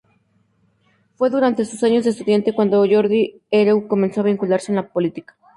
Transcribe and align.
Fue 1.13 1.29
durante 1.29 1.63
sus 1.63 1.83
años 1.83 2.03
de 2.05 2.09
estudiante 2.09 2.55
cuando 2.55 2.83
Jordi 2.89 3.39
Hereu 3.51 3.87
comenzó 3.87 4.21
a 4.21 4.23
vincularse 4.23 4.73
en 4.73 4.89
política. 4.91 5.37